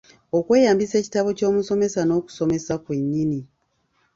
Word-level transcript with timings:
Okweyambisa 0.37 0.95
ekitabo 0.97 1.29
ky'omusomesa 1.37 2.01
n'okusomesa 2.05 2.73
kwennyini. 2.83 3.39